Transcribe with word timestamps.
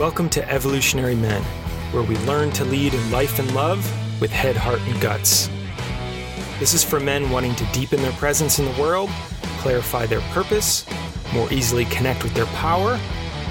Welcome 0.00 0.30
to 0.30 0.50
Evolutionary 0.50 1.14
Men, 1.14 1.42
where 1.92 2.02
we 2.02 2.16
learn 2.20 2.52
to 2.52 2.64
lead 2.64 2.94
in 2.94 3.10
life 3.10 3.38
and 3.38 3.54
love 3.54 3.78
with 4.18 4.30
head, 4.30 4.56
heart, 4.56 4.80
and 4.86 4.98
guts. 4.98 5.50
This 6.58 6.72
is 6.72 6.82
for 6.82 6.98
men 6.98 7.28
wanting 7.28 7.54
to 7.56 7.66
deepen 7.66 8.00
their 8.00 8.12
presence 8.12 8.58
in 8.58 8.64
the 8.64 8.80
world, 8.80 9.10
clarify 9.58 10.06
their 10.06 10.22
purpose, 10.32 10.86
more 11.34 11.52
easily 11.52 11.84
connect 11.84 12.22
with 12.22 12.32
their 12.32 12.46
power, 12.46 12.98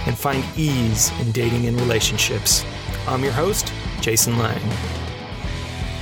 and 0.08 0.18
find 0.18 0.44
ease 0.58 1.12
in 1.22 1.32
dating 1.34 1.68
and 1.68 1.80
relationships. 1.80 2.66
I'm 3.08 3.23
your 3.23 3.31
host, 3.31 3.72
Jason 4.02 4.40
Lang. 4.40 4.59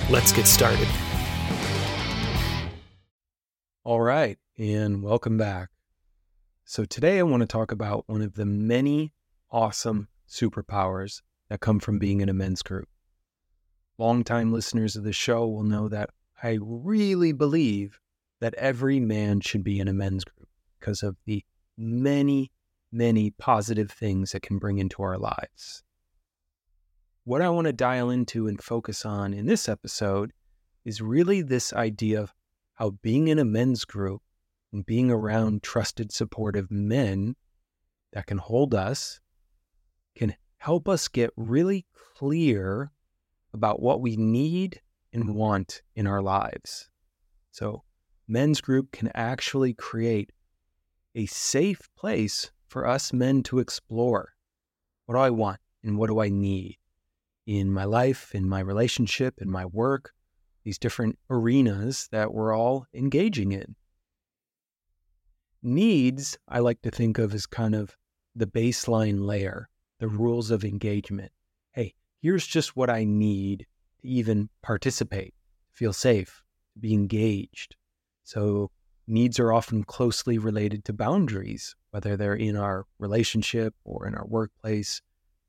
Let's 0.09 0.31
get 0.31 0.47
started. 0.47 0.87
All 3.83 3.99
right, 3.99 4.37
and 4.57 5.03
welcome 5.03 5.37
back. 5.37 5.71
So, 6.63 6.85
today 6.85 7.19
I 7.19 7.23
want 7.23 7.41
to 7.41 7.47
talk 7.47 7.73
about 7.73 8.05
one 8.07 8.21
of 8.21 8.35
the 8.35 8.45
many 8.45 9.13
awesome 9.51 10.07
superpowers 10.27 11.21
that 11.49 11.59
come 11.59 11.79
from 11.79 11.99
being 11.99 12.21
in 12.21 12.29
a 12.29 12.33
men's 12.33 12.61
group. 12.61 12.87
Longtime 13.97 14.51
listeners 14.51 14.95
of 14.95 15.03
the 15.03 15.13
show 15.13 15.47
will 15.47 15.63
know 15.63 15.87
that 15.87 16.09
I 16.41 16.59
really 16.61 17.31
believe 17.31 17.99
that 18.39 18.53
every 18.55 18.99
man 18.99 19.39
should 19.41 19.63
be 19.63 19.79
in 19.79 19.87
a 19.87 19.93
men's 19.93 20.23
group 20.23 20.47
because 20.79 21.01
of 21.01 21.17
the 21.25 21.43
many, 21.77 22.51
many 22.91 23.31
positive 23.31 23.91
things 23.91 24.35
it 24.35 24.43
can 24.43 24.59
bring 24.59 24.77
into 24.77 25.01
our 25.01 25.17
lives. 25.17 25.83
What 27.23 27.41
I 27.41 27.49
want 27.49 27.65
to 27.65 27.73
dial 27.73 28.09
into 28.09 28.47
and 28.47 28.61
focus 28.61 29.05
on 29.05 29.33
in 29.33 29.47
this 29.47 29.67
episode 29.67 30.31
is 30.85 31.01
really 31.01 31.41
this 31.41 31.73
idea 31.73 32.21
of 32.21 32.33
how 32.75 32.91
being 33.01 33.27
in 33.27 33.39
a 33.39 33.45
men's 33.45 33.83
group 33.83 34.21
and 34.71 34.85
being 34.85 35.09
around 35.09 35.63
trusted, 35.63 36.11
supportive 36.11 36.69
men 36.69 37.35
that 38.13 38.27
can 38.27 38.37
hold 38.37 38.73
us 38.75 39.19
can 40.17 40.35
help 40.57 40.89
us 40.89 41.07
get 41.07 41.29
really 41.37 41.85
clear 42.17 42.91
about 43.53 43.81
what 43.81 44.01
we 44.01 44.17
need 44.17 44.81
and 45.13 45.35
want 45.35 45.81
in 45.95 46.07
our 46.07 46.21
lives. 46.21 46.89
So, 47.51 47.83
men's 48.27 48.59
group 48.61 48.91
can 48.91 49.09
actually 49.15 49.73
create 49.73 50.31
a 51.15 51.25
safe 51.27 51.89
place 51.95 52.51
for 52.67 52.85
us 52.85 53.13
men 53.13 53.43
to 53.43 53.59
explore 53.59 54.33
what 55.05 55.15
do 55.15 55.19
I 55.19 55.29
want 55.29 55.59
and 55.83 55.97
what 55.97 56.09
do 56.09 56.19
I 56.19 56.29
need 56.29 56.77
in 57.45 57.71
my 57.71 57.85
life, 57.85 58.35
in 58.35 58.47
my 58.47 58.59
relationship, 58.59 59.35
in 59.41 59.49
my 59.49 59.65
work, 59.65 60.11
these 60.65 60.77
different 60.77 61.17
arenas 61.29 62.09
that 62.11 62.33
we're 62.33 62.55
all 62.55 62.85
engaging 62.93 63.53
in. 63.53 63.75
Needs, 65.63 66.37
I 66.47 66.59
like 66.59 66.81
to 66.81 66.91
think 66.91 67.17
of 67.17 67.33
as 67.33 67.45
kind 67.45 67.73
of 67.73 67.95
the 68.35 68.45
baseline 68.47 69.25
layer, 69.25 69.69
the 69.99 70.07
rules 70.07 70.51
of 70.51 70.63
engagement. 70.63 71.31
Hey, 71.71 71.93
here's 72.21 72.45
just 72.45 72.75
what 72.75 72.89
I 72.89 73.03
need 73.03 73.65
to 74.01 74.07
even 74.07 74.49
participate, 74.61 75.33
feel 75.71 75.93
safe, 75.93 76.43
be 76.79 76.93
engaged. 76.93 77.75
So, 78.23 78.71
needs 79.07 79.39
are 79.39 79.53
often 79.53 79.83
closely 79.83 80.37
related 80.37 80.83
to 80.85 80.93
boundaries, 80.93 81.75
whether 81.91 82.17
they're 82.17 82.35
in 82.35 82.57
our 82.57 82.85
relationship 82.99 83.73
or 83.83 84.05
in 84.05 84.15
our 84.15 84.27
workplace, 84.27 85.01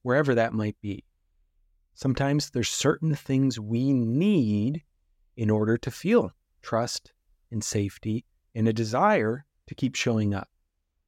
wherever 0.02 0.34
that 0.34 0.52
might 0.52 0.76
be. 0.80 1.04
Sometimes 1.94 2.50
there's 2.50 2.68
certain 2.68 3.14
things 3.14 3.58
we 3.58 3.92
need 3.92 4.84
in 5.36 5.50
order 5.50 5.76
to 5.78 5.90
feel 5.90 6.32
trust 6.62 7.12
and 7.50 7.62
safety 7.62 8.24
and 8.54 8.68
a 8.68 8.72
desire 8.72 9.44
to 9.66 9.74
keep 9.74 9.94
showing 9.94 10.32
up. 10.32 10.48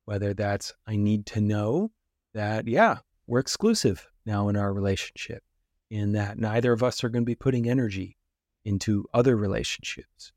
Whether 0.05 0.35
that's, 0.35 0.75
I 0.87 0.97
need 0.97 1.27
to 1.27 1.41
know 1.41 1.93
that, 2.35 2.67
yeah, 2.67 2.99
we're 3.31 3.39
exclusive 3.39 4.09
now 4.27 4.49
in 4.49 4.57
our 4.57 4.73
relationship 4.73 5.45
in 5.89 6.11
that 6.13 6.37
neither 6.37 6.73
of 6.73 6.83
us 6.83 7.05
are 7.05 7.09
going 7.09 7.23
to 7.23 7.31
be 7.31 7.37
putting 7.37 7.71
energy 7.71 8.17
into 8.65 9.07
other 9.15 9.37
relationships. 9.37 10.33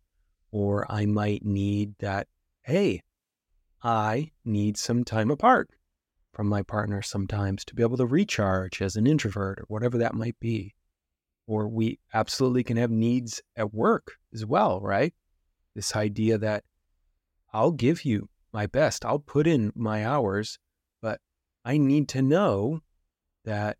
Or 0.51 0.85
I 0.91 1.07
might 1.07 1.43
need 1.43 1.95
that, 1.97 2.27
hey, 2.61 3.01
I 3.81 4.31
need 4.45 4.77
some 4.77 5.03
time 5.03 5.31
apart 5.31 5.71
from 6.33 6.47
my 6.47 6.61
partner 6.61 7.01
sometimes 7.01 7.65
to 7.65 7.73
be 7.73 7.81
able 7.81 7.97
to 7.97 8.05
recharge 8.05 8.79
as 8.79 8.95
an 8.95 9.07
introvert 9.07 9.57
or 9.57 9.65
whatever 9.69 9.97
that 9.97 10.13
might 10.13 10.39
be. 10.39 10.75
Or 11.47 11.67
we 11.67 11.97
absolutely 12.13 12.63
can 12.63 12.77
have 12.77 12.91
needs 12.91 13.41
at 13.55 13.73
work 13.73 14.17
as 14.35 14.45
well, 14.45 14.79
right? 14.79 15.15
This 15.73 15.95
idea 15.95 16.37
that 16.37 16.63
I'll 17.51 17.71
give 17.71 18.05
you 18.05 18.29
my 18.53 18.67
best. 18.67 19.03
I'll 19.03 19.17
put 19.17 19.47
in 19.47 19.73
my 19.75 20.05
hours, 20.05 20.59
I 21.65 21.77
need 21.77 22.09
to 22.09 22.21
know 22.21 22.81
that 23.45 23.77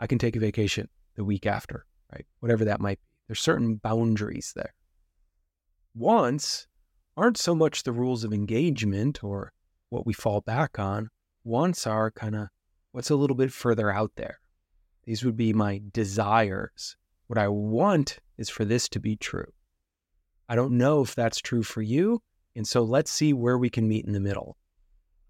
I 0.00 0.06
can 0.06 0.18
take 0.18 0.36
a 0.36 0.40
vacation 0.40 0.88
the 1.16 1.24
week 1.24 1.46
after, 1.46 1.86
right? 2.12 2.26
Whatever 2.40 2.64
that 2.66 2.80
might 2.80 2.98
be. 2.98 3.06
There's 3.28 3.40
certain 3.40 3.76
boundaries 3.76 4.52
there. 4.54 4.74
Wants 5.94 6.68
aren't 7.16 7.38
so 7.38 7.54
much 7.54 7.82
the 7.82 7.92
rules 7.92 8.22
of 8.24 8.32
engagement 8.32 9.24
or 9.24 9.52
what 9.88 10.06
we 10.06 10.12
fall 10.12 10.40
back 10.40 10.78
on. 10.78 11.08
Wants 11.44 11.86
are 11.86 12.10
kind 12.10 12.36
of 12.36 12.48
what's 12.92 13.10
a 13.10 13.16
little 13.16 13.36
bit 13.36 13.52
further 13.52 13.90
out 13.90 14.12
there. 14.16 14.38
These 15.04 15.24
would 15.24 15.36
be 15.36 15.52
my 15.52 15.80
desires. 15.92 16.96
What 17.26 17.38
I 17.38 17.48
want 17.48 18.18
is 18.38 18.48
for 18.48 18.64
this 18.64 18.88
to 18.90 19.00
be 19.00 19.16
true. 19.16 19.52
I 20.48 20.54
don't 20.54 20.78
know 20.78 21.02
if 21.02 21.14
that's 21.14 21.40
true 21.40 21.62
for 21.62 21.82
you. 21.82 22.22
And 22.54 22.66
so 22.66 22.82
let's 22.82 23.10
see 23.10 23.32
where 23.32 23.58
we 23.58 23.70
can 23.70 23.88
meet 23.88 24.06
in 24.06 24.12
the 24.12 24.20
middle. 24.20 24.56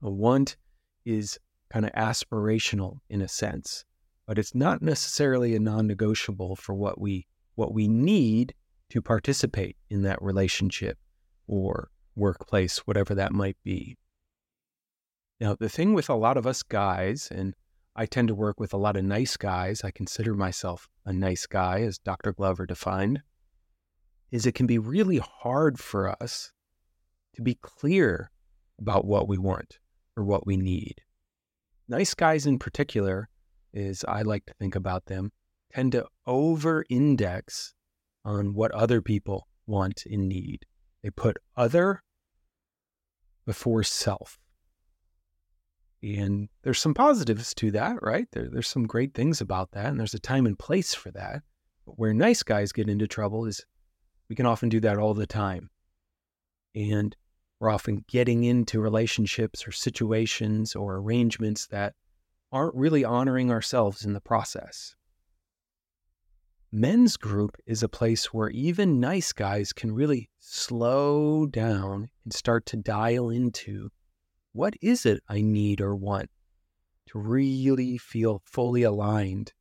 A 0.03 0.11
want 0.11 0.57
is 1.05 1.39
kind 1.71 1.85
of 1.85 1.93
aspirational 1.93 2.99
in 3.09 3.21
a 3.21 3.29
sense, 3.29 3.85
but 4.27 4.39
it's 4.39 4.55
not 4.55 4.83
necessarily 4.83 5.55
a 5.55 5.61
non-negotiable 5.61 6.57
for 6.57 6.75
what 6.75 7.01
we 7.01 7.27
what 7.55 7.73
we 7.73 7.89
need 7.89 8.55
to 8.91 9.01
participate 9.03 9.77
in 9.89 10.03
that 10.03 10.21
relationship 10.23 10.99
or 11.47 11.89
workplace, 12.15 12.79
whatever 12.87 13.15
that 13.15 13.33
might 13.33 13.57
be. 13.65 13.97
Now, 15.41 15.57
the 15.59 15.69
thing 15.69 15.95
with 15.95 16.09
a 16.09 16.15
lot 16.15 16.37
of 16.37 16.47
us 16.47 16.63
guys, 16.63 17.29
and 17.31 17.55
I 17.95 18.07
tend 18.07 18.29
to 18.29 18.35
work 18.35 18.61
with 18.61 18.73
a 18.73 18.79
lot 18.79 18.97
of 18.97 19.05
nice 19.05 19.37
guys, 19.37 19.83
I 19.85 19.91
consider 19.91 20.35
myself 20.35 20.89
a 21.05 21.13
nice 21.13 21.47
guy, 21.47 21.81
as 21.81 21.99
Dr. 21.99 22.33
Glover 22.33 22.67
defined, 22.67 23.23
is 24.31 24.47
it 24.47 24.55
can 24.55 24.67
be 24.67 24.79
really 24.79 25.19
hard 25.19 25.79
for 25.79 26.11
us 26.23 26.53
to 27.35 27.43
be 27.43 27.55
clear 27.55 28.31
about 28.79 29.05
what 29.05 29.29
we 29.29 29.39
want 29.39 29.79
or 30.17 30.25
what 30.25 30.47
we 30.47 30.57
need. 30.57 31.03
Nice 31.89 32.15
guys, 32.15 32.47
in 32.47 32.59
particular, 32.59 33.29
is 33.73 34.05
I 34.09 34.23
like 34.23 34.47
to 34.47 34.55
think 34.55 34.75
about 34.75 35.07
them, 35.07 35.33
tend 35.73 35.93
to 35.93 36.07
over 36.27 36.85
index 36.89 37.75
on 38.25 38.55
what 38.55 38.73
other 38.73 39.01
people 39.01 39.47
want 39.67 40.05
and 40.07 40.29
need. 40.29 40.67
They 41.03 41.11
put 41.11 41.39
other 41.57 42.03
before 43.45 43.85
self. 43.85 44.39
And 46.03 46.49
there's 46.63 46.81
some 46.81 46.95
positives 46.95 47.55
to 47.55 47.71
that, 47.73 48.03
right? 48.03 48.27
There, 48.33 48.49
there's 48.51 48.69
some 48.69 48.87
great 48.87 49.15
things 49.15 49.41
about 49.41 49.71
that, 49.73 49.87
and 49.87 49.99
there's 49.99 50.15
a 50.15 50.19
time 50.19 50.47
and 50.47 50.59
place 50.59 50.95
for 50.95 51.11
that. 51.13 51.43
But 51.85 51.99
where 51.99 52.13
nice 52.13 52.43
guys 52.43 52.73
get 52.73 52.89
into 52.89 53.07
trouble 53.07 53.47
is 53.47 53.65
we 54.29 54.37
can 54.37 54.47
often 54.47 54.69
do 54.69 54.81
that 54.81 54.99
all 54.99 55.15
the 55.15 55.27
time. 55.27 55.71
And 56.75 57.17
we're 57.59 57.71
often 57.71 58.05
getting 58.09 58.45
into 58.45 58.81
relationships 58.81 59.67
or 59.67 59.73
situations 59.73 60.75
or 60.75 60.97
arrangements 60.97 61.67
that 61.69 61.95
aren't 62.53 62.75
really 62.75 63.05
honoring 63.05 63.51
ourselves 63.51 64.05
in 64.05 64.13
the 64.13 64.21
process. 64.21 64.95
Men's 66.71 67.17
group 67.17 67.57
is 67.65 67.83
a 67.83 67.89
place 67.89 68.35
where 68.35 68.51
even 68.51 69.01
nice 69.01 69.33
guys 69.33 69.73
can 69.73 69.93
really 69.93 70.29
slow 70.41 71.47
down 71.47 72.11
and 72.25 72.33
start 72.33 72.67
to 72.67 72.77
dial 72.77 73.31
into 73.31 73.91
what 74.53 74.75
is 74.83 75.07
it 75.07 75.23
I 75.29 75.41
need 75.41 75.81
or 75.81 75.95
want 75.95 76.29
to 77.09 77.19
really 77.19 77.99
feel 77.99 78.43
fully 78.45 78.83
aligned 78.83 79.53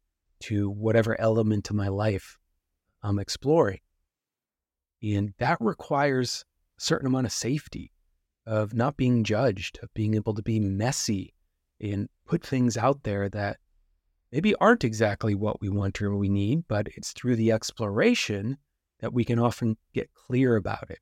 to 0.42 0.69
whatever 0.69 1.19
element 1.19 1.69
of 1.69 1.75
my 1.75 1.88
life 1.88 2.38
I'm 3.03 3.19
exploring. 3.19 3.80
And 5.01 5.33
that 5.38 5.57
requires 5.59 6.44
certain 6.77 7.07
amount 7.07 7.25
of 7.25 7.31
safety, 7.31 7.92
of 8.45 8.74
not 8.74 8.98
being 8.98 9.24
judged, 9.24 9.80
of 9.81 9.94
being 9.94 10.16
able 10.16 10.33
to 10.33 10.42
be 10.42 10.60
messy 10.60 11.33
and 11.80 12.10
put 12.25 12.44
things 12.44 12.77
out 12.77 13.04
there 13.04 13.30
that 13.30 13.57
maybe 14.31 14.56
aren't 14.56 14.83
exactly 14.83 15.36
what 15.36 15.62
we 15.62 15.69
want 15.69 16.01
or 16.01 16.16
we 16.16 16.30
need, 16.30 16.63
but 16.68 16.88
it's 16.95 17.12
through 17.12 17.36
the 17.36 17.51
exploration 17.51 18.57
that 19.00 19.13
we 19.13 19.24
can 19.24 19.39
often 19.39 19.77
get 19.94 20.13
clear 20.13 20.56
about 20.56 20.89
it. 20.89 21.00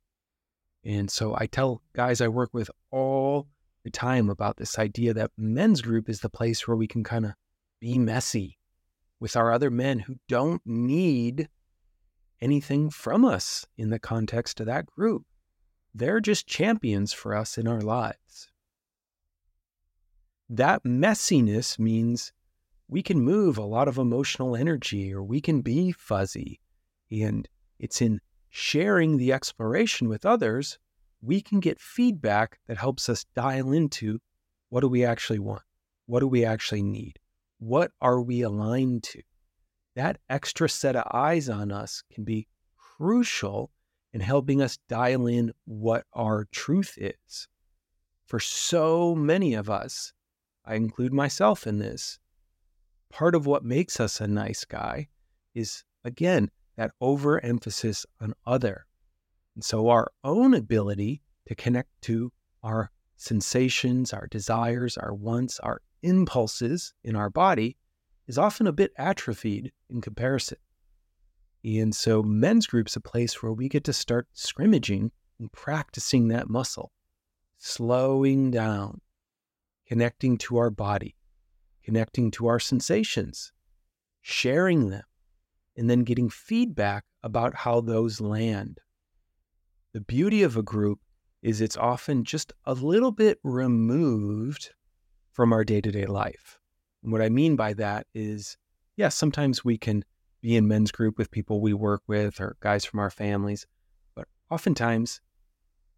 And 0.84 1.10
so 1.10 1.36
I 1.38 1.46
tell 1.46 1.82
guys 1.94 2.22
I 2.22 2.28
work 2.28 2.54
with 2.54 2.70
all 2.92 3.48
the 3.84 3.90
time 3.90 4.30
about 4.30 4.58
this 4.58 4.78
idea 4.80 5.14
that 5.14 5.32
men's 5.38 5.82
group 5.82 6.10
is 6.10 6.20
the 6.20 6.30
place 6.30 6.68
where 6.68 6.78
we 6.78 6.88
can 6.88 7.04
kind 7.04 7.26
of 7.26 7.34
be 7.80 7.98
messy 7.98 8.58
with 9.20 9.36
our 9.36 9.52
other 9.52 9.70
men 9.70 10.00
who 10.00 10.16
don't 10.28 10.62
need 10.66 11.48
anything 12.42 12.90
from 12.90 13.24
us 13.24 13.66
in 13.78 13.90
the 13.90 14.00
context 14.00 14.60
of 14.60 14.66
that 14.66 14.86
group. 14.86 15.24
They're 15.94 16.20
just 16.20 16.48
champions 16.48 17.14
for 17.14 17.36
us 17.36 17.58
in 17.58 17.68
our 17.68 17.82
lives. 17.82 18.50
That 20.50 20.84
messiness 20.84 21.78
means 21.78 22.34
we 22.88 23.02
can 23.02 23.20
move 23.22 23.58
a 23.58 23.64
lot 23.64 23.88
of 23.88 23.98
emotional 23.98 24.56
energy 24.56 25.14
or 25.14 25.24
we 25.24 25.42
can 25.42 25.62
be 25.62 25.92
fuzzy. 25.92 26.60
And 27.12 27.48
it's 27.80 28.02
in 28.02 28.22
sharing 28.50 29.18
the 29.18 29.34
exploration 29.34 30.10
with 30.10 30.26
others, 30.26 30.78
we 31.22 31.42
can 31.42 31.60
get 31.60 31.80
feedback 31.80 32.60
that 32.68 32.78
helps 32.78 33.08
us 33.10 33.26
dial 33.36 33.72
into 33.72 34.20
what 34.70 34.82
do 34.82 34.88
we 34.88 35.06
actually 35.06 35.40
want? 35.40 35.64
What 36.06 36.20
do 36.20 36.28
we 36.28 36.44
actually 36.44 36.84
need? 36.84 37.20
What 37.60 37.92
are 38.02 38.22
we 38.22 38.42
aligned 38.42 39.04
to? 39.04 39.22
That 39.96 40.20
extra 40.30 40.68
set 40.68 40.96
of 40.96 41.08
eyes 41.12 41.50
on 41.50 41.72
us 41.72 42.04
can 42.12 42.24
be 42.24 42.48
crucial 42.76 43.72
in 44.14 44.22
helping 44.22 44.62
us 44.62 44.78
dial 44.88 45.28
in 45.28 45.52
what 45.66 46.06
our 46.14 46.46
truth 46.52 46.98
is. 46.98 47.48
For 48.26 48.40
so 48.40 49.16
many 49.16 49.54
of 49.54 49.70
us, 49.70 50.14
I 50.66 50.76
include 50.76 51.14
myself 51.14 51.68
in 51.68 51.80
this, 51.80 52.20
part 53.10 53.36
of 53.36 53.46
what 53.46 53.66
makes 53.66 54.00
us 54.00 54.22
a 54.22 54.28
nice 54.28 54.64
guy 54.66 55.08
is, 55.54 55.84
again, 56.04 56.50
that 56.78 56.92
overemphasis 57.02 58.06
on 58.22 58.34
other. 58.46 58.86
And 59.56 59.64
so 59.64 59.90
our 59.90 60.12
own 60.24 60.54
ability 60.54 61.22
to 61.48 61.56
connect 61.56 61.90
to 62.04 62.32
our 62.64 62.92
sensations, 63.18 64.14
our 64.14 64.28
desires, 64.28 64.98
our 64.98 65.14
wants, 65.14 65.60
our 65.60 65.82
impulses 66.02 66.94
in 67.04 67.16
our 67.16 67.30
body 67.30 67.78
is 68.28 68.38
often 68.38 68.68
a 68.68 68.72
bit 68.72 68.92
atrophied 68.98 69.72
in 69.90 70.02
comparison. 70.02 70.58
And 71.64 71.96
so 71.96 72.22
men's 72.22 72.68
group's 72.68 72.96
a 72.96 73.02
place 73.02 73.42
where 73.42 73.54
we 73.54 73.70
get 73.70 73.86
to 73.86 73.94
start 73.94 74.28
scrimmaging 74.34 75.12
and 75.40 75.52
practicing 75.52 76.28
that 76.28 76.50
muscle, 76.50 76.92
slowing 77.58 78.52
down, 78.52 79.00
connecting 79.88 80.38
to 80.40 80.58
our 80.58 80.70
body, 80.70 81.16
connecting 81.84 82.32
to 82.32 82.48
our 82.48 82.60
sensations, 82.60 83.54
sharing 84.22 84.90
them, 84.90 85.04
and 85.78 85.90
then 85.90 86.04
getting 86.04 86.30
feedback 86.30 87.06
about 87.24 87.56
how 87.56 87.82
those 87.82 88.20
land. 88.20 88.80
The 89.94 90.02
beauty 90.02 90.44
of 90.44 90.58
a 90.58 90.64
group 90.64 91.00
is 91.42 91.62
it's 91.62 91.78
often 91.78 92.24
just 92.24 92.54
a 92.66 92.74
little 92.74 93.12
bit 93.12 93.40
removed 93.44 94.72
from 95.32 95.54
our 95.54 95.64
day 95.64 95.82
to 95.82 95.92
day 95.92 96.06
life. 96.06 96.60
And 97.04 97.12
what 97.12 97.22
I 97.22 97.30
mean 97.30 97.56
by 97.56 97.74
that 97.74 98.08
is, 98.14 98.58
yes, 98.96 99.16
sometimes 99.16 99.64
we 99.64 99.78
can 99.78 100.04
be 100.44 100.58
in 100.58 100.68
men's 100.68 100.92
group 100.92 101.18
with 101.18 101.32
people 101.32 101.62
we 101.62 101.74
work 101.74 102.04
with 102.06 102.40
or 102.40 102.58
guys 102.60 102.84
from 102.84 103.00
our 103.00 103.10
families, 103.10 103.66
but 104.14 104.28
oftentimes 104.52 105.22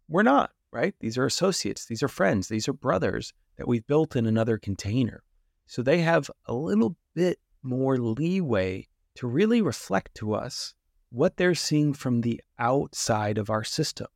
we're 0.08 0.22
not, 0.22 0.52
right? 0.72 0.94
These 1.00 1.18
are 1.18 1.26
associates, 1.26 1.84
these 1.86 2.02
are 2.02 2.08
friends, 2.08 2.46
these 2.46 2.68
are 2.68 2.72
brothers 2.72 3.34
that 3.58 3.66
we've 3.66 3.86
built 3.86 4.14
in 4.14 4.24
another 4.24 4.56
container. 4.56 5.24
So 5.66 5.82
they 5.82 5.98
have 5.98 6.30
a 6.46 6.54
little 6.54 6.96
bit 7.14 7.40
more 7.64 7.98
leeway 7.98 8.86
to 9.16 9.26
really 9.26 9.60
reflect 9.60 10.14
to 10.14 10.34
us 10.34 10.74
what 11.10 11.36
they're 11.36 11.54
seeing 11.56 11.92
from 11.92 12.20
the 12.20 12.40
outside 12.58 13.38
of 13.38 13.50
our 13.50 13.64
system 13.64 14.06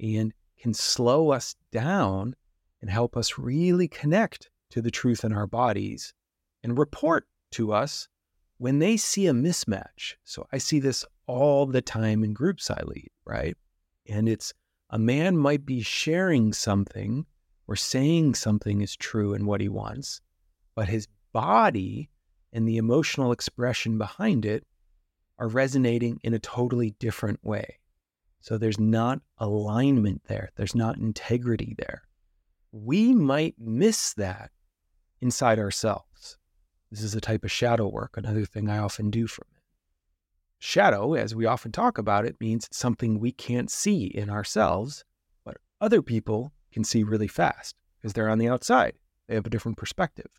and 0.00 0.32
can 0.58 0.72
slow 0.72 1.32
us 1.32 1.54
down 1.70 2.34
and 2.80 2.90
help 2.90 3.14
us 3.14 3.38
really 3.38 3.88
connect 3.88 4.48
to 4.70 4.80
the 4.80 4.90
truth 4.90 5.22
in 5.22 5.34
our 5.34 5.46
bodies 5.46 6.14
and 6.62 6.78
report 6.78 7.26
to 7.50 7.72
us 7.72 8.08
when 8.58 8.78
they 8.78 8.96
see 8.96 9.26
a 9.26 9.32
mismatch. 9.32 10.14
So 10.24 10.46
I 10.52 10.58
see 10.58 10.80
this 10.80 11.04
all 11.26 11.66
the 11.66 11.82
time 11.82 12.22
in 12.24 12.32
groups 12.32 12.70
I 12.70 12.80
lead, 12.84 13.10
right? 13.24 13.56
And 14.08 14.28
it's 14.28 14.52
a 14.90 14.98
man 14.98 15.36
might 15.36 15.66
be 15.66 15.82
sharing 15.82 16.52
something 16.52 17.26
or 17.66 17.76
saying 17.76 18.34
something 18.34 18.80
is 18.80 18.96
true 18.96 19.34
and 19.34 19.46
what 19.46 19.60
he 19.60 19.68
wants, 19.68 20.20
but 20.74 20.88
his 20.88 21.08
body 21.32 22.10
and 22.52 22.68
the 22.68 22.76
emotional 22.76 23.32
expression 23.32 23.98
behind 23.98 24.44
it 24.44 24.64
are 25.38 25.48
resonating 25.48 26.20
in 26.22 26.34
a 26.34 26.38
totally 26.38 26.94
different 26.98 27.42
way. 27.42 27.78
So 28.40 28.58
there's 28.58 28.78
not 28.78 29.20
alignment 29.38 30.22
there, 30.28 30.50
there's 30.56 30.74
not 30.74 30.98
integrity 30.98 31.74
there. 31.78 32.02
We 32.72 33.12
might 33.12 33.54
miss 33.58 34.12
that 34.14 34.50
inside 35.20 35.58
ourselves. 35.58 36.36
This 36.94 37.02
is 37.02 37.14
a 37.14 37.20
type 37.20 37.44
of 37.44 37.50
shadow 37.50 37.88
work, 37.88 38.16
another 38.16 38.44
thing 38.44 38.68
I 38.68 38.78
often 38.78 39.10
do 39.10 39.26
from 39.26 39.46
it. 39.54 39.62
Shadow, 40.60 41.14
as 41.14 41.34
we 41.34 41.44
often 41.44 41.72
talk 41.72 41.98
about 41.98 42.24
it, 42.24 42.40
means 42.40 42.68
something 42.70 43.18
we 43.18 43.32
can't 43.32 43.70
see 43.70 44.04
in 44.06 44.30
ourselves, 44.30 45.04
but 45.44 45.56
other 45.80 46.02
people 46.02 46.52
can 46.72 46.84
see 46.84 47.02
really 47.02 47.28
fast 47.28 47.74
because 47.96 48.12
they're 48.12 48.30
on 48.30 48.38
the 48.38 48.48
outside. 48.48 48.94
They 49.26 49.34
have 49.34 49.46
a 49.46 49.50
different 49.50 49.76
perspective 49.76 50.30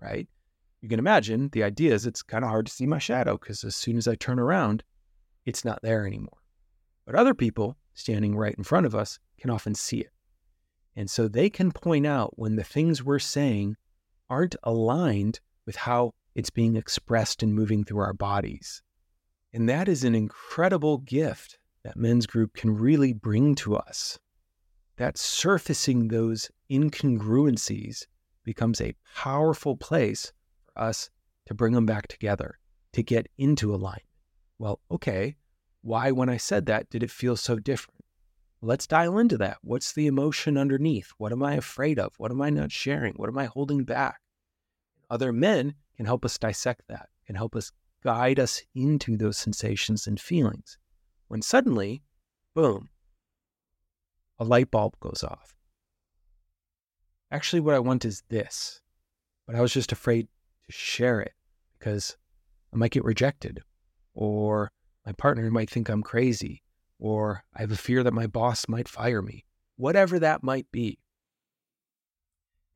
right? 0.00 0.28
You 0.80 0.88
can 0.88 0.98
imagine 0.98 1.50
the 1.52 1.62
idea 1.62 1.92
is 1.92 2.06
it's 2.06 2.22
kind 2.22 2.44
of 2.44 2.50
hard 2.50 2.66
to 2.66 2.72
see 2.72 2.86
my 2.86 2.98
shadow 2.98 3.36
because 3.36 3.64
as 3.64 3.76
soon 3.76 3.96
as 3.96 4.08
I 4.08 4.14
turn 4.14 4.38
around, 4.38 4.82
it's 5.44 5.64
not 5.64 5.80
there 5.82 6.06
anymore. 6.06 6.38
But 7.04 7.14
other 7.14 7.34
people 7.34 7.76
standing 7.94 8.36
right 8.36 8.54
in 8.56 8.64
front 8.64 8.86
of 8.86 8.94
us 8.94 9.18
can 9.38 9.50
often 9.50 9.74
see 9.74 9.98
it. 9.98 10.10
And 10.96 11.10
so 11.10 11.28
they 11.28 11.50
can 11.50 11.72
point 11.72 12.06
out 12.06 12.38
when 12.38 12.56
the 12.56 12.64
things 12.64 13.02
we're 13.02 13.18
saying 13.18 13.76
aren't 14.28 14.56
aligned 14.62 15.40
with 15.66 15.76
how 15.76 16.12
it's 16.34 16.50
being 16.50 16.76
expressed 16.76 17.42
and 17.42 17.54
moving 17.54 17.84
through 17.84 18.00
our 18.00 18.12
bodies. 18.12 18.82
And 19.52 19.68
that 19.68 19.88
is 19.88 20.04
an 20.04 20.14
incredible 20.14 20.98
gift 20.98 21.58
that 21.82 21.96
men's 21.96 22.26
group 22.26 22.54
can 22.54 22.76
really 22.76 23.12
bring 23.12 23.54
to 23.56 23.76
us. 23.76 24.18
That 24.96 25.18
surfacing 25.18 26.08
those 26.08 26.50
incongruencies 26.70 28.06
becomes 28.44 28.80
a 28.80 28.94
powerful 29.16 29.76
place 29.76 30.32
for 30.66 30.82
us 30.82 31.10
to 31.46 31.54
bring 31.54 31.72
them 31.72 31.86
back 31.86 32.06
together, 32.06 32.58
to 32.92 33.02
get 33.02 33.28
into 33.38 33.74
alignment. 33.74 34.04
Well, 34.58 34.80
okay, 34.90 35.36
why, 35.82 36.10
when 36.10 36.28
I 36.28 36.36
said 36.36 36.66
that, 36.66 36.90
did 36.90 37.02
it 37.02 37.10
feel 37.10 37.36
so 37.36 37.58
different? 37.58 38.04
Let's 38.62 38.86
dial 38.86 39.18
into 39.18 39.38
that. 39.38 39.56
What's 39.62 39.92
the 39.92 40.06
emotion 40.06 40.58
underneath? 40.58 41.12
What 41.16 41.32
am 41.32 41.42
I 41.42 41.54
afraid 41.54 41.98
of? 41.98 42.12
What 42.18 42.30
am 42.30 42.42
I 42.42 42.50
not 42.50 42.70
sharing? 42.70 43.14
What 43.14 43.30
am 43.30 43.38
I 43.38 43.46
holding 43.46 43.84
back? 43.84 44.20
Other 45.10 45.32
men 45.32 45.74
can 45.96 46.06
help 46.06 46.24
us 46.24 46.38
dissect 46.38 46.82
that, 46.88 47.08
can 47.26 47.34
help 47.34 47.56
us 47.56 47.72
guide 48.02 48.38
us 48.38 48.62
into 48.74 49.16
those 49.16 49.36
sensations 49.36 50.06
and 50.06 50.18
feelings. 50.18 50.78
When 51.28 51.42
suddenly, 51.42 52.02
boom, 52.54 52.88
a 54.38 54.44
light 54.44 54.70
bulb 54.70 54.98
goes 55.00 55.22
off 55.22 55.54
actually, 57.30 57.60
what 57.60 57.74
I 57.74 57.78
want 57.78 58.04
is 58.04 58.22
this. 58.28 58.80
But 59.46 59.56
I 59.56 59.60
was 59.60 59.72
just 59.72 59.92
afraid 59.92 60.28
to 60.66 60.72
share 60.72 61.20
it 61.20 61.32
because 61.78 62.16
I 62.72 62.76
might 62.76 62.92
get 62.92 63.04
rejected, 63.04 63.60
or 64.14 64.70
my 65.06 65.12
partner 65.12 65.50
might 65.50 65.70
think 65.70 65.88
I'm 65.88 66.02
crazy, 66.02 66.62
or 66.98 67.44
I 67.54 67.62
have 67.62 67.72
a 67.72 67.76
fear 67.76 68.02
that 68.02 68.12
my 68.12 68.26
boss 68.26 68.68
might 68.68 68.88
fire 68.88 69.22
me, 69.22 69.44
whatever 69.76 70.18
that 70.18 70.42
might 70.42 70.70
be. 70.70 70.98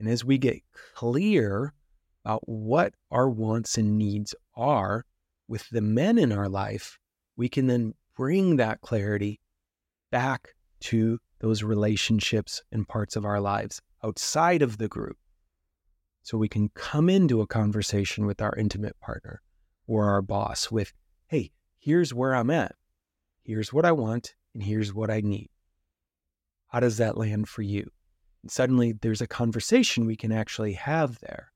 And 0.01 0.09
as 0.09 0.25
we 0.25 0.39
get 0.39 0.63
clear 0.95 1.73
about 2.25 2.49
what 2.49 2.95
our 3.11 3.29
wants 3.29 3.77
and 3.77 3.99
needs 3.99 4.35
are 4.57 5.05
with 5.47 5.69
the 5.71 5.81
men 5.81 6.19
in 6.19 6.33
our 6.33 6.49
life, 6.49 6.99
we 7.37 7.49
can 7.49 7.67
then 7.67 7.95
bring 8.17 8.57
that 8.57 8.81
clarity 8.81 9.41
back 10.11 10.55
to 10.81 11.19
those 11.41 11.63
relationships 11.63 12.63
and 12.73 12.89
parts 12.89 13.17
of 13.17 13.25
our 13.25 13.41
lives 13.41 13.83
outside 14.03 14.63
of 14.63 14.79
the 14.79 14.89
group. 14.89 15.17
So 16.23 16.39
we 16.39 16.49
can 16.49 16.71
come 16.71 17.11
into 17.11 17.43
a 17.43 17.47
conversation 17.47 18.25
with 18.25 18.41
our 18.41 18.55
intimate 18.57 18.99
partner 19.01 19.43
or 19.87 20.09
our 20.09 20.23
boss 20.23 20.71
with, 20.71 20.93
hey, 21.27 21.51
here's 21.79 22.15
where 22.15 22.35
I'm 22.35 22.51
at. 22.51 22.75
Here's 23.43 23.73
what 23.73 23.85
I 23.85 23.93
want, 23.93 24.35
and 24.55 24.63
here's 24.63 24.95
what 24.95 25.11
I 25.11 25.21
need. 25.21 25.51
How 26.69 26.81
does 26.81 26.97
that 26.97 27.19
land 27.19 27.49
for 27.49 27.61
you? 27.61 27.91
And 28.43 28.51
suddenly 28.51 28.93
there's 28.93 29.21
a 29.21 29.27
conversation 29.27 30.07
we 30.07 30.17
can 30.17 30.33
actually 30.33 30.73
have 30.73 31.19
there. 31.21 31.53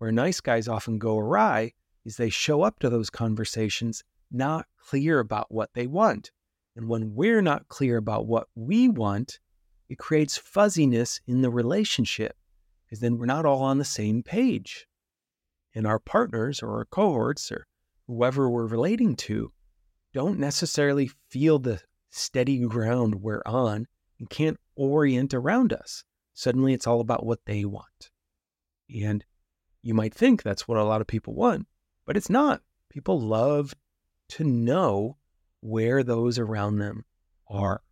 Where 0.00 0.10
nice 0.10 0.40
guys 0.40 0.66
often 0.66 0.98
go 0.98 1.18
awry 1.18 1.74
is 2.06 2.16
they 2.16 2.30
show 2.30 2.62
up 2.62 2.78
to 2.78 2.88
those 2.88 3.10
conversations 3.10 4.02
not 4.32 4.64
clear 4.78 5.18
about 5.18 5.52
what 5.52 5.68
they 5.74 5.86
want. 5.86 6.30
And 6.74 6.88
when 6.88 7.14
we're 7.14 7.42
not 7.42 7.68
clear 7.68 7.98
about 7.98 8.26
what 8.26 8.46
we 8.54 8.88
want, 8.88 9.40
it 9.90 9.98
creates 9.98 10.38
fuzziness 10.38 11.20
in 11.26 11.42
the 11.42 11.50
relationship 11.50 12.34
because 12.86 13.00
then 13.00 13.18
we're 13.18 13.26
not 13.26 13.44
all 13.44 13.60
on 13.60 13.76
the 13.76 13.84
same 13.84 14.22
page. 14.22 14.86
And 15.74 15.86
our 15.86 15.98
partners 15.98 16.62
or 16.62 16.78
our 16.78 16.86
cohorts 16.86 17.52
or 17.52 17.66
whoever 18.06 18.48
we're 18.48 18.64
relating 18.64 19.16
to 19.16 19.52
don't 20.14 20.38
necessarily 20.38 21.10
feel 21.28 21.58
the 21.58 21.78
steady 22.08 22.58
ground 22.60 23.16
we're 23.16 23.42
on 23.44 23.86
and 24.18 24.30
can't 24.30 24.58
orient 24.76 25.34
around 25.34 25.74
us. 25.74 26.04
Suddenly 26.32 26.72
it's 26.72 26.86
all 26.86 27.02
about 27.02 27.26
what 27.26 27.40
they 27.44 27.66
want. 27.66 28.10
And 28.88 29.26
you 29.82 29.94
might 29.94 30.14
think 30.14 30.42
that's 30.42 30.68
what 30.68 30.78
a 30.78 30.84
lot 30.84 31.00
of 31.00 31.06
people 31.06 31.34
want, 31.34 31.66
but 32.06 32.16
it's 32.16 32.30
not. 32.30 32.62
People 32.90 33.20
love 33.20 33.74
to 34.30 34.44
know 34.44 35.16
where 35.60 36.02
those 36.02 36.38
around 36.38 36.78
them 36.78 37.04
are 37.48 37.82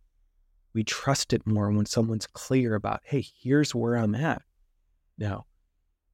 we 0.73 0.83
trust 0.83 1.33
it 1.33 1.45
more 1.47 1.71
when 1.71 1.85
someone's 1.85 2.27
clear 2.27 2.75
about, 2.75 3.01
hey, 3.03 3.25
here's 3.41 3.73
where 3.73 3.95
I'm 3.95 4.15
at. 4.15 4.41
Now, 5.17 5.45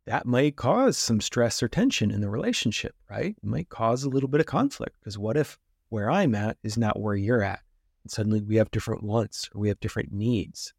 that 0.05 0.25
might 0.25 0.55
cause 0.55 0.97
some 0.97 1.19
stress 1.19 1.61
or 1.61 1.67
tension 1.67 2.11
in 2.11 2.21
the 2.21 2.29
relationship, 2.29 2.95
right? 3.09 3.35
It 3.41 3.47
might 3.47 3.69
cause 3.69 4.03
a 4.03 4.09
little 4.09 4.29
bit 4.29 4.39
of 4.39 4.45
conflict 4.45 4.95
because 4.99 5.17
what 5.17 5.37
if 5.37 5.57
where 5.89 6.09
I'm 6.09 6.35
at 6.35 6.57
is 6.63 6.77
not 6.77 6.99
where 6.99 7.15
you're 7.15 7.43
at? 7.43 7.59
And 8.03 8.11
suddenly 8.11 8.41
we 8.41 8.55
have 8.57 8.71
different 8.71 9.03
wants 9.03 9.49
or 9.53 9.61
we 9.61 9.67
have 9.67 9.79
different 9.79 10.11
needs. 10.11 10.73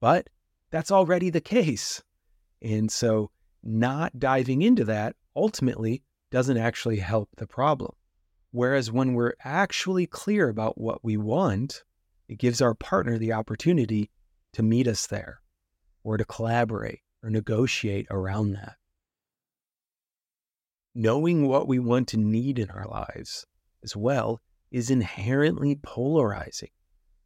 But 0.00 0.28
that's 0.70 0.90
already 0.90 1.30
the 1.30 1.40
case. 1.40 2.02
And 2.60 2.90
so 2.90 3.30
not 3.62 4.18
diving 4.18 4.62
into 4.62 4.84
that 4.84 5.16
ultimately 5.36 6.02
doesn't 6.30 6.56
actually 6.56 6.98
help 6.98 7.28
the 7.36 7.46
problem. 7.46 7.92
Whereas 8.50 8.92
when 8.92 9.14
we're 9.14 9.34
actually 9.44 10.06
clear 10.06 10.48
about 10.48 10.78
what 10.78 11.04
we 11.04 11.16
want, 11.16 11.84
it 12.28 12.38
gives 12.38 12.60
our 12.60 12.74
partner 12.74 13.18
the 13.18 13.32
opportunity 13.32 14.10
to 14.52 14.62
meet 14.62 14.86
us 14.86 15.06
there 15.06 15.40
or 16.04 16.16
to 16.16 16.24
collaborate 16.24 17.00
or 17.22 17.30
negotiate 17.30 18.06
around 18.10 18.52
that. 18.52 18.76
Knowing 20.94 21.46
what 21.46 21.66
we 21.66 21.78
want 21.78 22.08
to 22.08 22.18
need 22.18 22.58
in 22.58 22.70
our 22.70 22.86
lives 22.86 23.46
as 23.82 23.96
well 23.96 24.40
is 24.70 24.90
inherently 24.90 25.78
polarizing. 25.82 26.68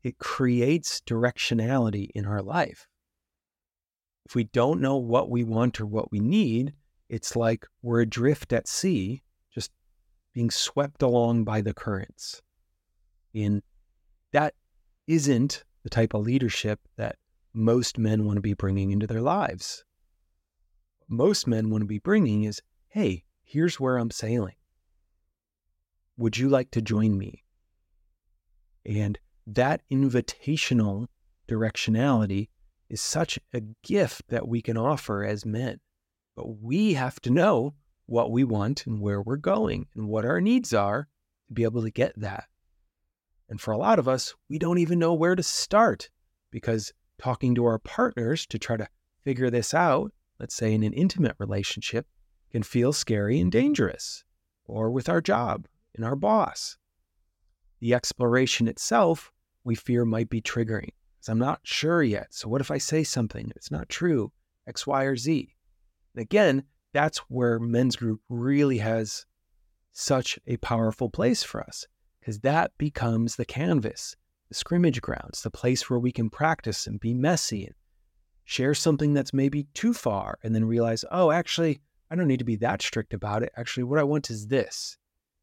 It 0.03 0.19
creates 0.19 1.01
directionality 1.01 2.11
in 2.15 2.27
our 2.27 2.43
life. 2.43 2.87
If 4.27 4.35
we 4.35 4.43
don't 4.43 4.81
know 4.81 4.97
what 4.97 5.31
we 5.31 5.45
want 5.45 5.81
or 5.81 5.87
what 5.87 6.11
we 6.11 6.19
need, 6.19 6.75
it's 7.09 7.37
like 7.37 7.65
we're 7.81 8.01
adrift 8.01 8.53
at 8.53 8.67
sea, 8.67 9.23
just 9.55 9.71
being 10.33 10.51
swept 10.51 11.01
along 11.01 11.45
by 11.45 11.61
the 11.61 11.73
currents. 11.73 12.43
And 13.33 13.63
that 14.33 14.55
isn't 15.07 15.63
the 15.85 15.91
type 15.91 16.13
of 16.13 16.23
leadership 16.23 16.81
that 16.97 17.19
most 17.55 17.99
men 17.99 18.25
want 18.25 18.37
to 18.37 18.41
be 18.41 18.55
bringing 18.55 18.91
into 18.91 19.07
their 19.07 19.21
lives. 19.21 19.85
What 20.99 21.17
most 21.17 21.47
men 21.47 21.71
want 21.71 21.83
to 21.83 21.87
be 21.87 22.01
bringing 22.01 22.43
is 22.43 22.61
hey, 22.89 23.23
here's 23.45 23.79
where 23.79 23.97
I'm 23.97 24.11
sailing. 24.11 24.57
Would 26.17 26.37
you 26.37 26.49
like 26.49 26.73
to 26.73 26.83
join 26.83 27.17
me? 27.17 27.45
And 28.85 29.21
that 29.47 29.83
invitational 29.89 31.07
directionality 31.47 32.49
is 32.89 33.01
such 33.01 33.39
a 33.53 33.63
gift 33.83 34.29
that 34.29 34.49
we 34.49 34.63
can 34.63 34.77
offer 34.77 35.25
as 35.25 35.45
men. 35.45 35.81
But 36.37 36.61
we 36.61 36.95
have 36.95 37.21
to 37.21 37.31
know 37.31 37.75
what 38.07 38.31
we 38.31 38.45
want 38.45 38.87
and 38.87 39.01
where 39.01 39.21
we're 39.21 39.37
going 39.37 39.87
and 39.95 40.09
what 40.09 40.25
our 40.25 40.41
needs 40.41 40.73
are 40.73 41.09
to 41.49 41.55
be 41.55 41.65
able 41.65 41.83
to 41.83 41.91
get 41.91 42.13
that. 42.21 42.45
And 43.49 43.61
for 43.61 43.73
a 43.73 43.79
lot 43.79 43.99
of 43.99 44.09
us, 44.09 44.35
we 44.49 44.59
don't 44.59 44.79
even 44.79 44.99
know 44.99 45.15
where 45.15 45.35
to 45.35 45.43
start 45.43 46.11
because 46.51 46.93
talking 47.19 47.55
to 47.55 47.65
our 47.65 47.79
partners 47.79 48.47
to 48.47 48.59
try 48.59 48.77
to 48.77 48.89
figure 49.25 49.51
this 49.51 49.75
out, 49.75 50.13
let's 50.39 50.55
say 50.55 50.73
in 50.73 50.83
an 50.83 50.93
intimate 50.93 51.37
relationship, 51.39 52.07
can 52.51 52.63
feel 52.63 52.93
scary 52.93 53.41
and 53.41 53.51
dangerous, 53.51 54.25
or 54.65 54.91
with 54.91 55.09
our 55.09 55.21
job 55.21 55.67
and 55.95 56.05
our 56.05 56.17
boss. 56.17 56.77
The 57.81 57.95
exploration 57.95 58.69
itself, 58.69 59.33
we 59.65 59.75
fear 59.75 60.05
might 60.05 60.31
be 60.31 60.41
triggering. 60.41 60.91
So 61.27 61.33
I'm 61.33 61.41
not 61.41 61.59
sure 61.65 62.05
yet. 62.05 62.29
So 62.31 62.49
what 62.49 62.61
if 62.61 62.71
I 62.71 62.79
say 62.79 63.03
something? 63.03 63.51
It's 63.57 63.73
not 63.73 63.89
true, 63.89 64.31
X, 64.69 64.87
Y, 64.87 65.03
or 65.03 65.17
Z. 65.17 65.53
And 66.15 66.23
again, 66.23 66.63
that's 66.93 67.19
where 67.29 67.59
men's 67.59 67.97
group 67.97 68.21
really 68.29 68.79
has 68.79 69.27
such 69.93 70.39
a 70.47 70.57
powerful 70.59 71.11
place 71.11 71.43
for 71.43 71.61
us 71.65 71.85
because 72.21 72.39
that 72.43 72.79
becomes 72.79 73.35
the 73.35 73.45
canvas, 73.45 74.15
the 74.51 74.55
scrimmage 74.55 75.03
grounds, 75.03 75.43
the 75.43 75.51
place 75.51 75.91
where 75.91 75.99
we 75.99 76.13
can 76.13 76.31
practice 76.31 76.87
and 76.87 77.01
be 77.01 77.13
messy 77.13 77.65
and 77.65 77.75
share 78.45 78.73
something 78.73 79.13
that's 79.13 79.35
maybe 79.35 79.67
too 79.75 79.93
far 79.93 80.39
and 80.45 80.55
then 80.55 80.65
realize, 80.65 81.05
oh, 81.11 81.33
actually, 81.33 81.81
I 82.09 82.15
don't 82.15 82.29
need 82.29 82.39
to 82.39 82.45
be 82.45 82.55
that 82.59 82.83
strict 82.83 83.13
about 83.13 83.43
it. 83.43 83.51
Actually, 83.57 83.83
what 83.83 83.99
I 83.99 84.05
want 84.05 84.31
is 84.31 84.47
this. 84.47 84.97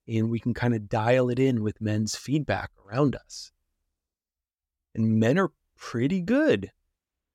And 0.07 0.29
we 0.29 0.39
can 0.39 0.53
kind 0.53 0.75
of 0.75 0.87
dial 0.87 1.29
it 1.29 1.39
in 1.39 1.61
with 1.61 1.81
men's 1.81 2.15
feedback 2.15 2.71
around 2.87 3.17
us. 3.17 3.51
And 4.95 5.19
men 5.19 5.37
are 5.37 5.51
pretty 5.83 6.21
good 6.21 6.71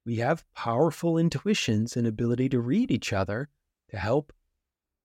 we 0.08 0.16
have 0.16 0.42
powerful 0.54 1.18
intuitions 1.18 1.94
and 1.94 2.06
ability 2.06 2.48
to 2.48 2.60
read 2.60 2.90
each 2.90 3.12
other 3.12 3.50
to 3.90 3.98
help 3.98 4.32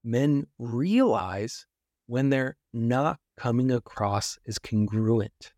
men 0.01 0.47
realize 0.57 1.65
when 2.05 2.29
they're 2.29 2.55
not 2.71 3.19
coming 3.35 3.69
across 3.69 4.39
as 4.47 4.59
congruent. 4.59 5.51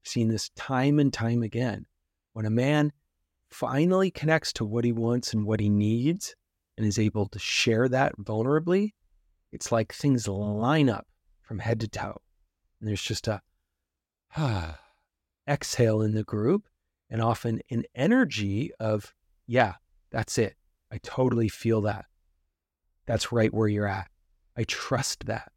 I've 0.00 0.08
seen 0.08 0.28
this 0.28 0.50
time 0.50 1.00
and 1.00 1.12
time 1.12 1.42
again. 1.42 1.86
When 2.34 2.46
a 2.46 2.50
man 2.50 2.92
finally 3.50 4.12
connects 4.12 4.52
to 4.52 4.64
what 4.64 4.84
he 4.84 4.92
wants 4.92 5.32
and 5.32 5.44
what 5.44 5.58
he 5.58 5.68
needs 5.68 6.36
and 6.76 6.86
is 6.86 7.00
able 7.00 7.26
to 7.26 7.38
share 7.40 7.88
that 7.88 8.16
vulnerably, 8.16 8.92
it's 9.50 9.72
like 9.72 9.92
things 9.92 10.28
line 10.28 10.88
up 10.88 11.08
from 11.42 11.58
head 11.58 11.80
to 11.80 11.88
toe. 11.88 12.20
And 12.78 12.88
there's 12.88 13.02
just 13.02 13.26
a 13.26 13.42
ah, 14.36 14.78
exhale 15.48 16.00
in 16.00 16.14
the 16.14 16.22
group 16.22 16.68
and 17.10 17.22
often 17.22 17.60
an 17.70 17.84
energy 17.94 18.72
of, 18.80 19.14
yeah, 19.46 19.74
that's 20.10 20.38
it. 20.38 20.56
I 20.92 20.98
totally 21.02 21.48
feel 21.48 21.82
that. 21.82 22.06
That's 23.06 23.32
right 23.32 23.52
where 23.52 23.68
you're 23.68 23.86
at. 23.86 24.08
I 24.56 24.64
trust 24.64 25.26
that. 25.26 25.52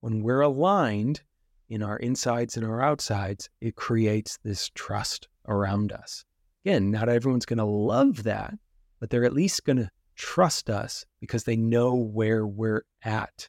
When 0.00 0.22
we're 0.22 0.42
aligned 0.42 1.22
in 1.68 1.82
our 1.82 1.96
insides 1.96 2.56
and 2.56 2.66
our 2.66 2.82
outsides, 2.82 3.48
it 3.60 3.74
creates 3.74 4.38
this 4.44 4.70
trust 4.74 5.28
around 5.48 5.92
us. 5.92 6.24
Again, 6.64 6.90
not 6.90 7.08
everyone's 7.08 7.46
going 7.46 7.58
to 7.58 7.64
love 7.64 8.22
that, 8.24 8.54
but 9.00 9.10
they're 9.10 9.24
at 9.24 9.32
least 9.32 9.64
going 9.64 9.78
to 9.78 9.90
trust 10.16 10.70
us 10.70 11.04
because 11.20 11.44
they 11.44 11.56
know 11.56 11.94
where 11.94 12.46
we're 12.46 12.82
at. 13.02 13.48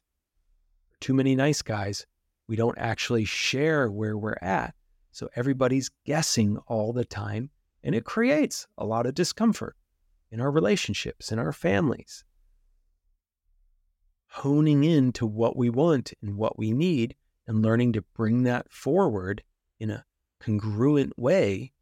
Too 1.00 1.14
many 1.14 1.36
nice 1.36 1.62
guys, 1.62 2.06
we 2.48 2.56
don't 2.56 2.78
actually 2.78 3.24
share 3.24 3.90
where 3.90 4.16
we're 4.16 4.38
at. 4.40 4.74
So 5.16 5.30
everybody's 5.34 5.90
guessing 6.04 6.58
all 6.66 6.92
the 6.92 7.06
time, 7.06 7.48
and 7.82 7.94
it 7.94 8.04
creates 8.04 8.66
a 8.76 8.84
lot 8.84 9.06
of 9.06 9.14
discomfort 9.14 9.74
in 10.30 10.42
our 10.42 10.50
relationships, 10.50 11.32
in 11.32 11.38
our 11.38 11.54
families. 11.54 12.22
Honing 14.26 14.84
in 14.84 15.12
to 15.12 15.24
what 15.24 15.56
we 15.56 15.70
want 15.70 16.12
and 16.20 16.36
what 16.36 16.58
we 16.58 16.70
need 16.70 17.16
and 17.46 17.62
learning 17.62 17.94
to 17.94 18.04
bring 18.14 18.42
that 18.42 18.70
forward 18.70 19.42
in 19.80 19.88
a 19.88 20.04
congruent 20.38 21.18
way 21.18 21.72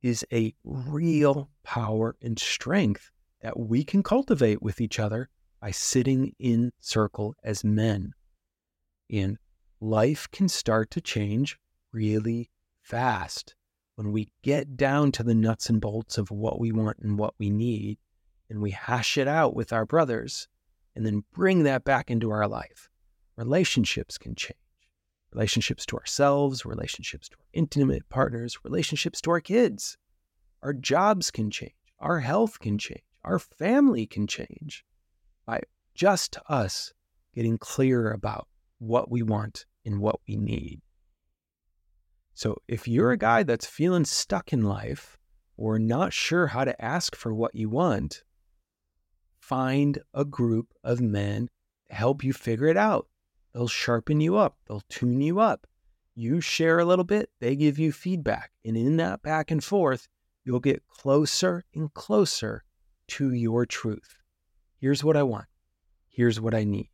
is 0.00 0.24
a 0.32 0.54
real 0.64 1.50
power 1.62 2.16
and 2.22 2.38
strength 2.38 3.10
that 3.42 3.60
we 3.60 3.84
can 3.84 4.02
cultivate 4.02 4.62
with 4.62 4.80
each 4.80 4.98
other 4.98 5.28
by 5.60 5.72
sitting 5.72 6.34
in 6.38 6.72
circle 6.80 7.34
as 7.44 7.62
men. 7.62 8.14
And 9.10 9.36
life 9.78 10.26
can 10.30 10.48
start 10.48 10.90
to 10.92 11.02
change 11.02 11.58
really 11.94 12.50
fast 12.82 13.54
when 13.94 14.10
we 14.12 14.28
get 14.42 14.76
down 14.76 15.12
to 15.12 15.22
the 15.22 15.34
nuts 15.34 15.70
and 15.70 15.80
bolts 15.80 16.18
of 16.18 16.30
what 16.30 16.58
we 16.58 16.72
want 16.72 16.98
and 16.98 17.16
what 17.16 17.34
we 17.38 17.48
need, 17.48 17.96
and 18.50 18.60
we 18.60 18.72
hash 18.72 19.16
it 19.16 19.28
out 19.28 19.54
with 19.54 19.72
our 19.72 19.86
brothers, 19.86 20.48
and 20.96 21.06
then 21.06 21.24
bring 21.32 21.62
that 21.62 21.84
back 21.84 22.10
into 22.10 22.30
our 22.30 22.48
life, 22.48 22.90
relationships 23.36 24.18
can 24.18 24.34
change. 24.34 24.58
Relationships 25.32 25.86
to 25.86 25.96
ourselves, 25.96 26.66
relationships 26.66 27.28
to 27.28 27.36
our 27.38 27.46
intimate 27.52 28.08
partners, 28.08 28.58
relationships 28.64 29.20
to 29.20 29.30
our 29.30 29.40
kids. 29.40 29.96
Our 30.62 30.72
jobs 30.72 31.30
can 31.30 31.50
change. 31.50 31.72
Our 31.98 32.20
health 32.20 32.60
can 32.60 32.78
change. 32.78 33.02
Our 33.24 33.38
family 33.38 34.06
can 34.06 34.26
change 34.26 34.84
by 35.46 35.62
just 35.94 36.36
us 36.48 36.92
getting 37.34 37.58
clear 37.58 38.12
about 38.12 38.48
what 38.78 39.10
we 39.10 39.22
want 39.22 39.66
and 39.84 40.00
what 40.00 40.20
we 40.28 40.36
need. 40.36 40.80
So 42.34 42.56
if 42.66 42.88
you're 42.88 43.12
a 43.12 43.16
guy 43.16 43.44
that's 43.44 43.66
feeling 43.66 44.04
stuck 44.04 44.52
in 44.52 44.62
life 44.62 45.16
or 45.56 45.78
not 45.78 46.12
sure 46.12 46.48
how 46.48 46.64
to 46.64 46.84
ask 46.84 47.14
for 47.14 47.32
what 47.32 47.54
you 47.54 47.68
want, 47.68 48.24
find 49.38 50.00
a 50.12 50.24
group 50.24 50.74
of 50.82 51.00
men 51.00 51.48
to 51.88 51.94
help 51.94 52.24
you 52.24 52.32
figure 52.32 52.66
it 52.66 52.76
out. 52.76 53.06
They'll 53.52 53.68
sharpen 53.68 54.20
you 54.20 54.36
up, 54.36 54.56
they'll 54.66 54.82
tune 54.88 55.20
you 55.20 55.38
up. 55.38 55.66
You 56.16 56.40
share 56.40 56.80
a 56.80 56.84
little 56.84 57.04
bit, 57.04 57.30
they 57.40 57.56
give 57.56 57.78
you 57.78 57.92
feedback. 57.92 58.50
And 58.64 58.76
in 58.76 58.96
that 58.96 59.22
back 59.22 59.50
and 59.50 59.62
forth, 59.62 60.08
you'll 60.44 60.60
get 60.60 60.86
closer 60.88 61.64
and 61.74 61.92
closer 61.94 62.64
to 63.08 63.32
your 63.32 63.64
truth. 63.64 64.16
Here's 64.78 65.04
what 65.04 65.16
I 65.16 65.22
want. 65.22 65.46
Here's 66.08 66.40
what 66.40 66.54
I 66.54 66.64
need. 66.64 66.90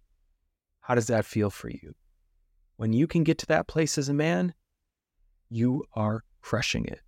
How 0.80 0.94
does 0.94 1.06
that 1.08 1.24
feel 1.24 1.50
for 1.50 1.68
you? 1.68 1.94
When 2.76 2.92
you 2.92 3.06
can 3.06 3.24
get 3.24 3.38
to 3.38 3.46
that 3.46 3.68
place 3.68 3.98
as 3.98 4.08
a 4.08 4.14
man, 4.14 4.54
you 5.50 5.84
are 5.94 6.24
crushing 6.40 6.86
it. 6.86 7.00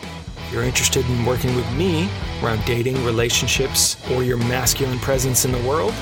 If 0.00 0.52
you're 0.52 0.62
interested 0.62 1.04
in 1.10 1.26
working 1.26 1.54
with 1.54 1.70
me 1.74 2.08
around 2.42 2.64
dating, 2.64 3.04
relationships, 3.04 3.96
or 4.10 4.22
your 4.22 4.38
masculine 4.38 4.98
presence 5.00 5.44
in 5.44 5.52
the 5.52 5.62
world, 5.68 5.92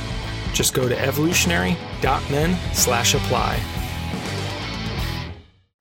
just 0.53 0.73
go 0.73 0.89
to 0.89 0.99
evolutionary.men 0.99 2.75
slash 2.75 3.15
apply. 3.15 3.86